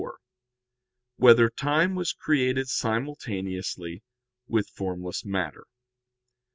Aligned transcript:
66, 0.01 0.07
Art. 0.07 0.21
4] 1.19 1.25
Whether 1.27 1.49
Time 1.51 1.93
Was 1.93 2.11
Created 2.11 2.67
Simultaneously 2.69 4.01
with 4.47 4.67
Formless 4.69 5.23
Matter? 5.23 5.67